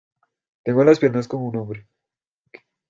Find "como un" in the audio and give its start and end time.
1.27-1.57